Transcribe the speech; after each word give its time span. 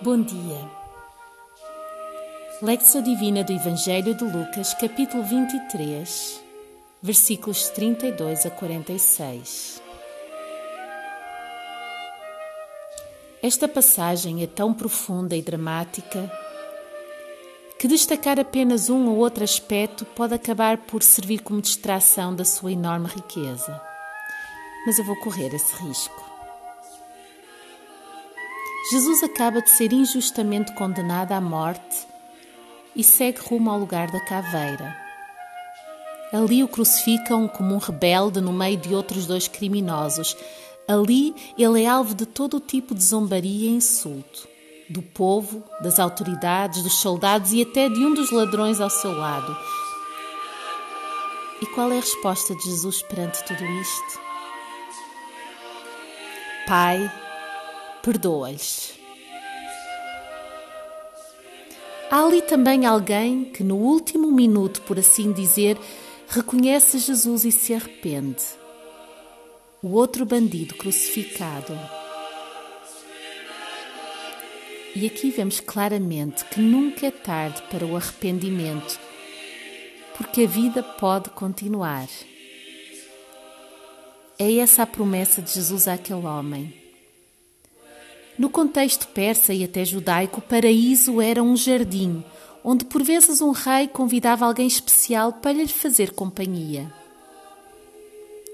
Bom 0.00 0.22
dia. 0.22 0.70
Lecção 2.62 3.02
Divina 3.02 3.42
do 3.42 3.52
Evangelho 3.52 4.14
de 4.14 4.22
Lucas, 4.22 4.72
capítulo 4.74 5.24
23, 5.24 6.40
versículos 7.02 7.68
32 7.70 8.46
a 8.46 8.50
46. 8.50 9.82
Esta 13.42 13.66
passagem 13.66 14.40
é 14.44 14.46
tão 14.46 14.72
profunda 14.72 15.34
e 15.34 15.42
dramática 15.42 16.30
que 17.76 17.88
destacar 17.88 18.38
apenas 18.38 18.88
um 18.88 19.08
ou 19.08 19.16
outro 19.16 19.42
aspecto 19.42 20.04
pode 20.04 20.32
acabar 20.32 20.78
por 20.78 21.02
servir 21.02 21.40
como 21.40 21.60
distração 21.60 22.32
da 22.36 22.44
sua 22.44 22.70
enorme 22.70 23.08
riqueza. 23.08 23.82
Mas 24.86 24.96
eu 24.96 25.04
vou 25.04 25.16
correr 25.16 25.52
esse 25.52 25.74
risco. 25.82 26.27
Jesus 28.90 29.22
acaba 29.22 29.60
de 29.60 29.68
ser 29.68 29.92
injustamente 29.92 30.72
condenado 30.72 31.32
à 31.32 31.40
morte 31.40 32.06
e 32.96 33.04
segue 33.04 33.38
rumo 33.38 33.70
ao 33.70 33.78
lugar 33.78 34.10
da 34.10 34.20
caveira. 34.24 34.96
Ali 36.32 36.64
o 36.64 36.68
crucificam 36.68 37.46
como 37.46 37.74
um 37.74 37.78
rebelde 37.78 38.40
no 38.40 38.52
meio 38.52 38.78
de 38.78 38.94
outros 38.94 39.26
dois 39.26 39.46
criminosos. 39.46 40.34
Ali 40.86 41.34
ele 41.58 41.82
é 41.82 41.86
alvo 41.86 42.14
de 42.14 42.24
todo 42.24 42.56
o 42.56 42.60
tipo 42.60 42.94
de 42.94 43.02
zombaria 43.02 43.68
e 43.68 43.74
insulto. 43.74 44.48
Do 44.88 45.02
povo, 45.02 45.62
das 45.82 45.98
autoridades, 45.98 46.82
dos 46.82 46.94
soldados 46.94 47.52
e 47.52 47.60
até 47.60 47.90
de 47.90 48.00
um 48.00 48.14
dos 48.14 48.30
ladrões 48.30 48.80
ao 48.80 48.88
seu 48.88 49.12
lado. 49.12 49.54
E 51.60 51.66
qual 51.66 51.92
é 51.92 51.98
a 51.98 52.00
resposta 52.00 52.54
de 52.54 52.62
Jesus 52.62 53.02
perante 53.02 53.44
tudo 53.44 53.62
isto? 53.64 54.20
Pai, 56.66 57.10
perdoa-lhes. 58.08 58.94
Há 62.10 62.24
ali 62.24 62.40
também 62.40 62.86
alguém 62.86 63.44
que, 63.44 63.62
no 63.62 63.76
último 63.76 64.32
minuto, 64.32 64.80
por 64.82 64.98
assim 64.98 65.30
dizer, 65.30 65.78
reconhece 66.26 66.98
Jesus 66.98 67.44
e 67.44 67.52
se 67.52 67.74
arrepende. 67.74 68.42
O 69.82 69.88
outro 69.88 70.24
bandido 70.24 70.74
crucificado. 70.74 71.78
E 74.96 75.06
aqui 75.06 75.30
vemos 75.30 75.60
claramente 75.60 76.46
que 76.46 76.60
nunca 76.62 77.08
é 77.08 77.10
tarde 77.10 77.60
para 77.70 77.84
o 77.84 77.94
arrependimento, 77.94 78.98
porque 80.16 80.44
a 80.44 80.46
vida 80.46 80.82
pode 80.82 81.28
continuar. 81.28 82.08
É 84.38 84.54
essa 84.54 84.84
a 84.84 84.86
promessa 84.86 85.42
de 85.42 85.52
Jesus 85.52 85.86
àquele 85.86 86.24
homem. 86.24 86.87
No 88.38 88.48
contexto 88.48 89.08
persa 89.08 89.52
e 89.52 89.64
até 89.64 89.84
judaico, 89.84 90.38
o 90.38 90.42
paraíso 90.42 91.20
era 91.20 91.42
um 91.42 91.56
jardim, 91.56 92.24
onde 92.62 92.84
por 92.84 93.02
vezes 93.02 93.40
um 93.40 93.50
rei 93.50 93.88
convidava 93.88 94.46
alguém 94.46 94.66
especial 94.66 95.32
para 95.32 95.54
lhe 95.54 95.66
fazer 95.66 96.12
companhia. 96.12 96.92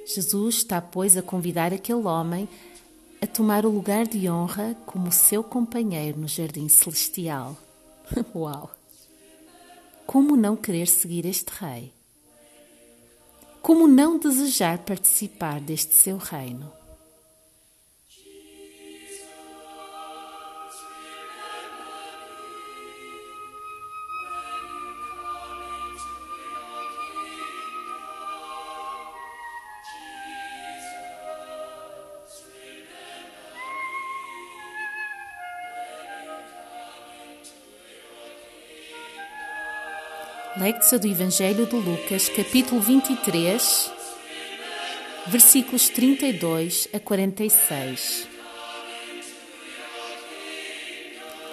Jesus 0.07 0.57
está, 0.57 0.81
pois, 0.81 1.17
a 1.17 1.23
convidar 1.23 1.73
aquele 1.73 2.03
homem 2.05 2.49
a 3.21 3.27
tomar 3.27 3.65
o 3.65 3.71
lugar 3.71 4.07
de 4.07 4.29
honra 4.29 4.77
como 4.85 5.11
seu 5.11 5.43
companheiro 5.43 6.19
no 6.19 6.29
jardim 6.29 6.69
celestial. 6.69 7.57
Uau! 8.35 8.71
Como 10.07 10.37
não 10.37 10.57
querer 10.57 10.87
seguir 10.87 11.25
este 11.25 11.51
rei? 11.59 11.93
Como 13.63 13.89
não 13.89 14.19
desejar 14.19 14.79
participar 14.79 15.59
deste 15.61 15.95
seu 15.95 16.19
reino? 16.19 16.71
Lectura 40.57 41.01
do 41.01 41.09
Evangelho 41.09 41.67
de 41.67 41.75
Lucas, 41.75 42.29
capítulo 42.29 42.81
23, 42.81 43.91
versículos 45.27 45.89
32 45.89 46.87
a 46.93 47.01
46. 47.01 48.29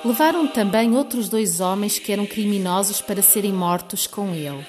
Levaram 0.06 0.46
também 0.46 0.96
outros 0.96 1.30
dois 1.30 1.60
homens 1.60 1.98
que 1.98 2.12
eram 2.12 2.28
criminosos 2.28 3.02
para 3.02 3.24
serem 3.24 3.52
mortos 3.52 4.06
com 4.06 4.36
ele. 4.36 4.64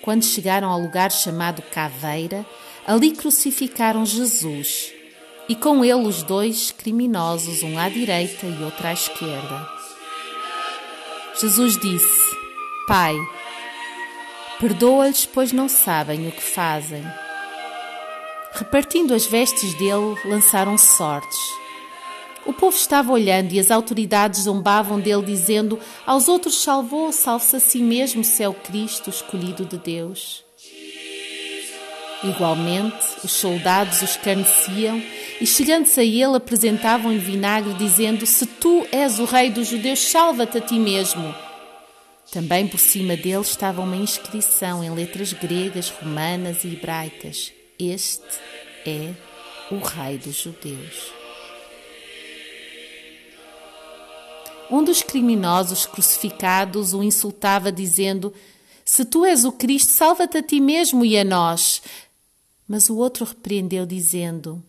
Quando 0.00 0.24
chegaram 0.24 0.70
ao 0.70 0.80
lugar 0.80 1.12
chamado 1.12 1.60
Caveira, 1.60 2.46
ali 2.86 3.10
crucificaram 3.10 4.06
Jesus 4.06 4.90
e 5.50 5.54
com 5.54 5.84
ele 5.84 6.06
os 6.08 6.22
dois 6.22 6.70
criminosos, 6.70 7.62
um 7.62 7.78
à 7.78 7.90
direita 7.90 8.46
e 8.46 8.64
outro 8.64 8.86
à 8.86 8.94
esquerda. 8.94 9.68
Jesus 11.38 11.78
disse: 11.78 12.35
Pai, 12.86 13.16
perdoa-lhes, 14.60 15.26
pois 15.26 15.50
não 15.50 15.68
sabem 15.68 16.28
o 16.28 16.30
que 16.30 16.42
fazem. 16.42 17.02
Repartindo 18.52 19.12
as 19.12 19.26
vestes 19.26 19.74
dele, 19.74 20.16
lançaram 20.24 20.78
sortes. 20.78 21.36
O 22.46 22.52
povo 22.52 22.76
estava 22.76 23.10
olhando 23.10 23.52
e 23.52 23.58
as 23.58 23.72
autoridades 23.72 24.44
zombavam 24.44 25.00
dele, 25.00 25.24
dizendo: 25.24 25.80
Aos 26.06 26.28
outros 26.28 26.62
salvou, 26.62 27.10
salve-se 27.10 27.56
a 27.56 27.60
si 27.60 27.78
mesmo, 27.80 28.22
se 28.22 28.44
é 28.44 28.48
o 28.48 28.54
Cristo, 28.54 29.10
escolhido 29.10 29.64
de 29.64 29.78
Deus. 29.78 30.44
Igualmente, 32.22 33.04
os 33.24 33.32
soldados 33.32 34.00
o 34.00 34.04
escarneciam 34.04 35.02
e, 35.40 35.46
chegando-se 35.46 35.98
a 35.98 36.04
ele, 36.04 36.36
apresentavam 36.36 37.12
em 37.12 37.18
vinagre, 37.18 37.74
dizendo: 37.74 38.24
Se 38.24 38.46
tu 38.46 38.86
és 38.92 39.18
o 39.18 39.24
rei 39.24 39.50
dos 39.50 39.66
judeus, 39.66 39.98
salva-te 39.98 40.58
a 40.58 40.60
ti 40.60 40.78
mesmo. 40.78 41.45
Também 42.30 42.66
por 42.66 42.78
cima 42.78 43.16
dele 43.16 43.40
estava 43.40 43.80
uma 43.80 43.96
inscrição 43.96 44.82
em 44.82 44.90
letras 44.90 45.32
gregas, 45.32 45.90
romanas 45.90 46.64
e 46.64 46.68
hebraicas: 46.68 47.52
Este 47.78 48.22
é 48.84 49.14
o 49.70 49.78
Rei 49.78 50.18
dos 50.18 50.34
Judeus. 50.34 51.12
Um 54.68 54.82
dos 54.82 55.00
criminosos 55.00 55.86
crucificados 55.86 56.92
o 56.92 57.02
insultava, 57.02 57.70
dizendo: 57.70 58.34
Se 58.84 59.04
tu 59.04 59.24
és 59.24 59.44
o 59.44 59.52
Cristo, 59.52 59.92
salva-te 59.92 60.38
a 60.38 60.42
ti 60.42 60.60
mesmo 60.60 61.04
e 61.04 61.16
a 61.16 61.24
nós. 61.24 61.80
Mas 62.66 62.90
o 62.90 62.96
outro 62.96 63.24
repreendeu, 63.24 63.86
dizendo: 63.86 64.62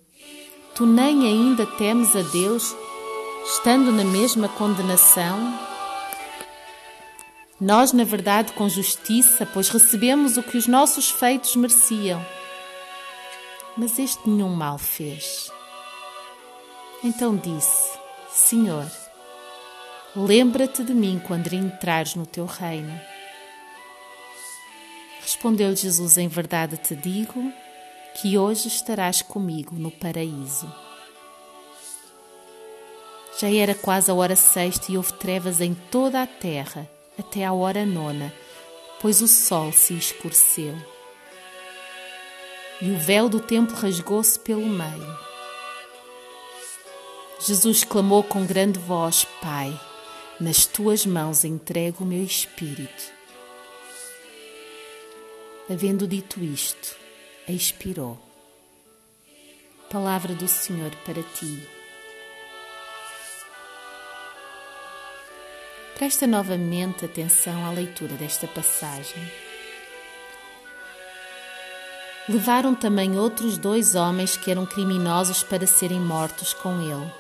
Tu 0.76 0.86
nem 0.86 1.26
ainda 1.26 1.66
temes 1.66 2.16
a 2.16 2.22
Deus, 2.22 2.76
estando 3.46 3.92
na 3.92 4.04
mesma 4.04 4.48
condenação? 4.48 5.67
Nós, 7.60 7.92
na 7.92 8.04
verdade, 8.04 8.54
com 8.54 8.70
justiça, 8.70 9.44
pois 9.44 9.70
recebemos 9.70 10.38
o 10.38 10.44
que 10.44 10.58
os 10.58 10.68
nossos 10.68 11.10
feitos 11.10 11.56
mereciam. 11.56 12.24
Mas 13.76 13.98
este 13.98 14.30
nenhum 14.30 14.50
mal 14.50 14.78
fez. 14.78 15.52
Então 17.04 17.36
disse: 17.36 17.98
Senhor, 18.30 18.86
lembra-te 20.16 20.84
de 20.84 20.94
mim 20.94 21.20
quando 21.26 21.52
entrares 21.52 22.14
no 22.14 22.28
teu 22.28 22.46
reino. 22.46 23.02
Respondeu 25.22 25.76
Jesus: 25.76 26.16
Em 26.20 26.28
verdade 26.28 26.78
te 26.78 26.96
digo 26.96 27.52
que 28.22 28.38
hoje 28.38 28.68
estarás 28.68 29.24
comigo 29.24 29.74
no 29.76 29.90
paraíso. 29.90 30.72
Já 33.40 33.52
era 33.52 33.74
quase 33.74 34.12
a 34.12 34.14
hora 34.14 34.36
sexta 34.36 34.92
e 34.92 34.98
houve 34.98 35.14
trevas 35.14 35.60
em 35.60 35.74
toda 35.74 36.22
a 36.22 36.28
terra 36.28 36.88
até 37.18 37.46
à 37.46 37.54
hora 37.54 37.86
nona, 37.86 38.34
pois 39.02 39.22
o 39.22 39.28
sol 39.28 39.72
se 39.72 39.94
escureceu. 39.94 40.76
E 42.82 42.92
o 42.92 42.98
véu 42.98 43.28
do 43.28 43.40
templo 43.40 43.76
rasgou-se 43.76 44.40
pelo 44.40 44.68
meio. 44.68 45.18
Jesus 47.40 47.84
clamou 47.84 48.24
com 48.24 48.46
grande 48.46 48.80
voz: 48.80 49.26
Pai, 49.42 49.80
nas 50.40 50.66
tuas 50.66 51.06
mãos 51.06 51.44
entrego 51.44 52.04
o 52.04 52.08
meu 52.08 52.24
espírito. 52.24 53.12
Havendo 55.70 56.08
dito 56.08 56.44
isto, 56.44 56.96
expirou. 57.48 58.18
Palavra 59.90 60.34
do 60.34 60.48
Senhor 60.48 60.92
para 61.06 61.22
ti. 61.24 61.77
Presta 65.98 66.28
novamente 66.28 67.06
atenção 67.06 67.66
à 67.66 67.72
leitura 67.72 68.14
desta 68.14 68.46
passagem. 68.46 69.32
Levaram 72.30 72.76
também 72.76 73.18
outros 73.18 73.58
dois 73.58 73.96
homens 73.96 74.38
que 74.38 74.52
eram 74.52 74.64
criminosos 74.64 75.42
para 75.42 75.66
serem 75.66 76.00
mortos 76.00 76.54
com 76.54 76.80
ele. 76.80 77.12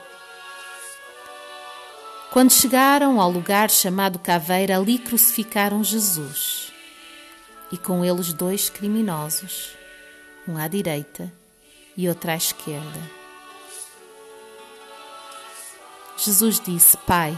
Quando 2.30 2.52
chegaram 2.52 3.20
ao 3.20 3.32
lugar 3.32 3.72
chamado 3.72 4.20
Caveira, 4.20 4.78
ali 4.78 5.00
crucificaram 5.00 5.84
Jesus 5.84 6.72
e 7.72 7.80
com 7.80 8.06
eles 8.06 8.32
dois 8.32 8.70
criminosos, 8.70 9.72
um 10.48 10.56
à 10.56 10.68
direita 10.68 11.34
e 11.98 12.08
outro 12.08 12.30
à 12.30 12.36
esquerda. 12.36 13.02
Jesus 16.16 16.60
disse: 16.60 16.96
Pai, 16.98 17.36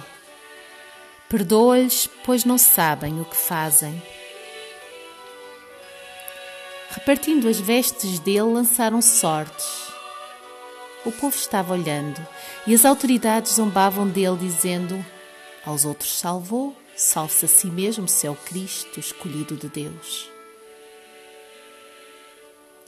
perdoa-lhes, 1.30 2.10
pois 2.26 2.44
não 2.44 2.58
sabem 2.58 3.22
o 3.22 3.26
que 3.26 3.38
fazem. 3.38 4.02
Repartindo 6.90 7.48
as 7.48 7.60
vestes 7.60 8.18
dele, 8.18 8.42
lançaram 8.42 9.00
sortes. 9.00 9.90
O 11.06 11.12
povo 11.12 11.36
estava 11.36 11.74
olhando 11.74 12.20
e 12.66 12.74
as 12.74 12.84
autoridades 12.84 13.54
zombavam 13.54 14.08
dele, 14.08 14.38
dizendo: 14.38 15.06
Aos 15.64 15.86
outros 15.86 16.12
salvou, 16.20 16.76
salve-se 16.96 17.46
a 17.46 17.48
si 17.48 17.68
mesmo, 17.68 18.08
se 18.08 18.26
é 18.26 18.30
o 18.30 18.36
Cristo, 18.36 19.00
escolhido 19.00 19.56
de 19.56 19.70
Deus. 19.70 20.30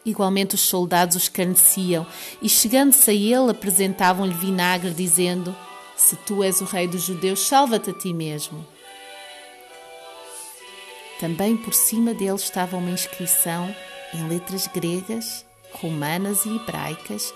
Igualmente 0.04 0.56
os 0.56 0.62
soldados 0.62 1.16
o 1.16 1.20
escarneciam 1.20 2.08
e, 2.42 2.50
chegando-se 2.50 3.12
a 3.12 3.14
ele, 3.14 3.52
apresentavam-lhe 3.52 4.34
vinagre, 4.34 4.92
dizendo: 4.92 5.56
Se 6.02 6.16
tu 6.16 6.44
és 6.44 6.60
o 6.62 6.66
rei 6.66 6.88
dos 6.88 7.04
judeus, 7.04 7.42
salva-te 7.42 7.92
a 7.92 7.94
ti 7.94 8.12
mesmo. 8.12 8.66
Também 11.20 11.56
por 11.56 11.76
cima 11.76 12.12
dele 12.12 12.34
estava 12.34 12.76
uma 12.76 12.90
inscrição 12.90 13.74
em 14.12 14.28
letras 14.28 14.66
gregas, 14.66 15.46
romanas 15.72 16.44
e 16.44 16.56
hebraicas: 16.56 17.32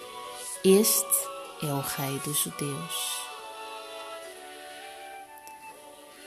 Este 0.63 1.27
é 1.61 1.67
o 1.67 1.79
rei 1.79 2.19
dos 2.25 2.39
judeus. 2.39 3.19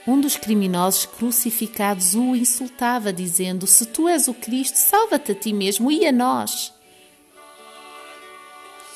Um 0.07 0.21
dos 0.21 0.37
criminosos 0.37 1.05
crucificados 1.05 2.15
o 2.15 2.37
insultava, 2.37 3.11
dizendo: 3.11 3.67
Se 3.67 3.85
tu 3.85 4.07
és 4.07 4.29
o 4.29 4.33
Cristo, 4.33 4.77
salva-te 4.77 5.33
a 5.33 5.35
ti 5.35 5.51
mesmo 5.51 5.91
e 5.91 6.07
a 6.07 6.11
nós. 6.11 6.73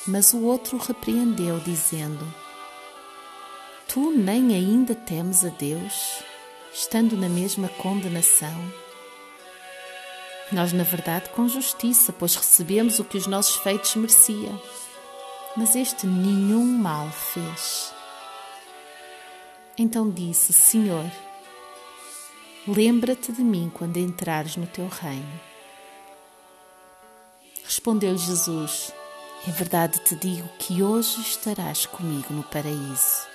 Mas 0.06 0.32
o 0.32 0.42
outro 0.42 0.78
repreendeu, 0.78 1.60
dizendo: 1.60 2.43
Tu 3.88 4.10
nem 4.10 4.54
ainda 4.54 4.94
temes 4.94 5.44
a 5.44 5.48
Deus, 5.50 6.22
estando 6.72 7.16
na 7.16 7.28
mesma 7.28 7.68
condenação? 7.68 8.72
Nós, 10.52 10.72
na 10.72 10.84
verdade, 10.84 11.30
com 11.30 11.48
justiça, 11.48 12.12
pois 12.12 12.34
recebemos 12.34 12.98
o 12.98 13.04
que 13.04 13.16
os 13.16 13.26
nossos 13.26 13.56
feitos 13.56 13.94
mereciam. 13.96 14.60
Mas 15.56 15.74
este 15.74 16.06
nenhum 16.06 16.64
mal 16.64 17.10
fez. 17.10 17.92
Então 19.78 20.10
disse: 20.10 20.52
Senhor, 20.52 21.10
lembra-te 22.66 23.32
de 23.32 23.42
mim 23.42 23.70
quando 23.72 23.96
entrares 23.96 24.56
no 24.56 24.66
teu 24.66 24.88
reino. 24.88 25.40
Respondeu 27.64 28.16
Jesus: 28.16 28.92
Em 29.48 29.52
verdade 29.52 29.98
te 30.00 30.14
digo 30.14 30.48
que 30.58 30.82
hoje 30.82 31.20
estarás 31.20 31.86
comigo 31.86 32.32
no 32.32 32.42
paraíso. 32.44 33.33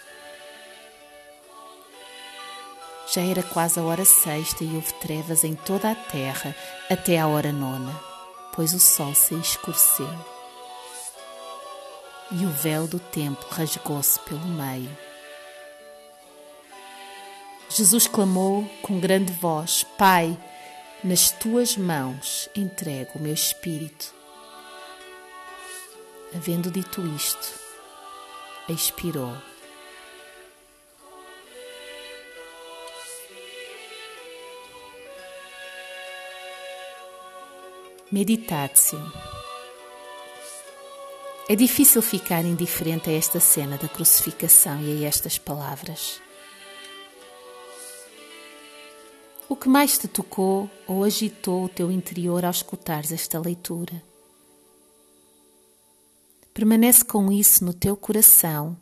Já 3.13 3.21
era 3.21 3.41
quase 3.43 3.79
a 3.79 3.83
hora 3.83 4.05
sexta 4.05 4.63
e 4.63 4.75
houve 4.75 4.93
trevas 4.95 5.43
em 5.43 5.55
toda 5.55 5.91
a 5.91 5.95
terra 5.95 6.55
até 6.89 7.19
à 7.19 7.27
hora 7.27 7.51
nona, 7.51 7.99
pois 8.53 8.73
o 8.73 8.79
sol 8.79 9.13
se 9.15 9.35
escureceu. 9.35 10.25
E 12.31 12.45
o 12.45 12.49
véu 12.49 12.87
do 12.87 12.99
templo 12.99 13.47
rasgou-se 13.49 14.19
pelo 14.19 14.45
meio 14.45 14.89
Jesus 17.69 18.07
clamou 18.07 18.67
com 18.81 18.99
grande 18.99 19.31
voz: 19.31 19.85
Pai, 19.95 20.35
nas 21.03 21.29
tuas 21.29 21.77
mãos 21.77 22.49
entrego 22.55 23.11
o 23.15 23.21
meu 23.21 23.33
espírito. 23.33 24.13
Havendo 26.35 26.71
dito 26.71 27.01
isto, 27.15 27.59
expirou. 28.67 29.48
Meditatio. 38.11 38.99
É 41.47 41.55
difícil 41.55 42.01
ficar 42.01 42.43
indiferente 42.43 43.07
a 43.07 43.13
esta 43.13 43.39
cena 43.39 43.77
da 43.77 43.87
crucificação 43.87 44.81
e 44.81 45.05
a 45.05 45.07
estas 45.07 45.37
palavras. 45.37 46.19
O 49.47 49.55
que 49.55 49.69
mais 49.69 49.95
te 49.95 50.07
tocou 50.07 50.67
ou 50.87 51.03
agitou 51.03 51.65
o 51.65 51.69
teu 51.69 51.91
interior 51.91 52.43
ao 52.43 52.49
escutares 52.49 53.11
esta 53.11 53.39
leitura? 53.39 54.01
Permanece 56.51 57.05
com 57.05 57.31
isso 57.31 57.63
no 57.63 57.75
teu 57.75 57.95
coração 57.95 58.75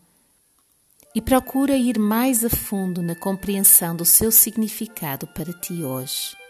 e 1.14 1.22
procura 1.22 1.76
ir 1.76 2.00
mais 2.00 2.46
a 2.46 2.50
fundo 2.50 3.02
na 3.02 3.14
compreensão 3.14 3.94
do 3.94 4.06
seu 4.06 4.32
significado 4.32 5.28
para 5.28 5.52
ti 5.52 5.84
hoje. 5.84 6.47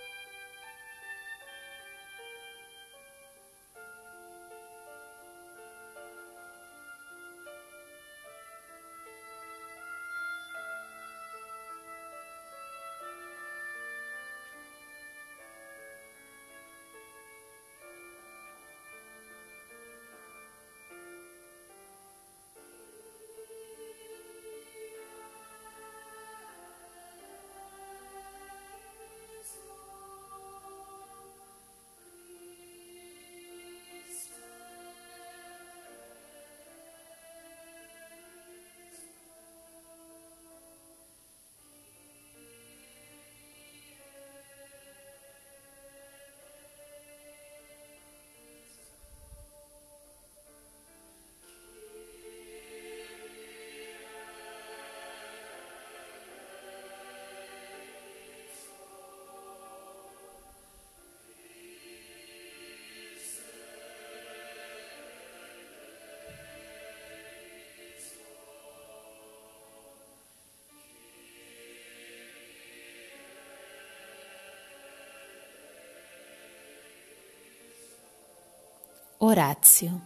Horácio. 79.19 79.99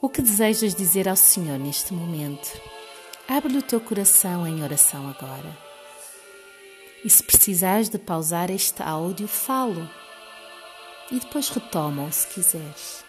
O 0.00 0.08
que 0.08 0.22
desejas 0.22 0.74
dizer 0.74 1.06
ao 1.06 1.16
Senhor 1.16 1.58
neste 1.58 1.92
momento? 1.92 2.58
Abre-lhe 3.28 3.58
o 3.58 3.62
teu 3.62 3.78
coração 3.78 4.46
em 4.46 4.62
oração 4.62 5.06
agora. 5.06 5.54
E 7.04 7.10
se 7.10 7.22
precisares 7.22 7.90
de 7.90 7.98
pausar 7.98 8.50
este 8.50 8.82
áudio, 8.82 9.28
falo. 9.28 9.86
E 11.10 11.20
depois 11.20 11.50
retoma-o 11.50 12.10
se 12.10 12.26
quiseres. 12.28 13.04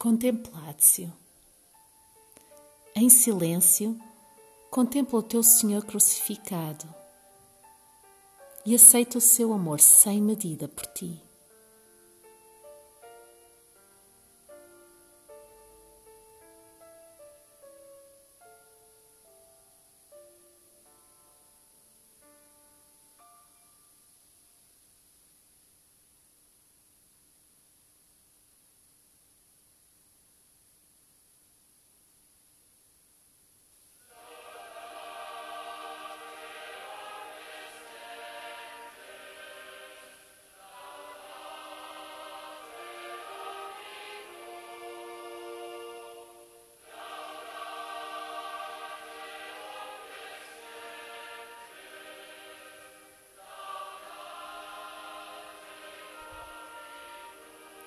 Contemplatio. 0.00 1.12
Em 2.96 3.10
silêncio, 3.10 4.00
contempla 4.70 5.18
o 5.18 5.22
teu 5.22 5.42
Senhor 5.42 5.84
crucificado 5.84 6.88
e 8.64 8.74
aceita 8.74 9.18
o 9.18 9.20
seu 9.20 9.52
amor 9.52 9.78
sem 9.78 10.22
medida 10.22 10.66
por 10.66 10.86
ti. 10.86 11.22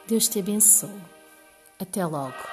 Deus 0.07 0.27
te 0.27 0.39
abençoe. 0.39 0.89
Até 1.79 2.05
logo. 2.05 2.52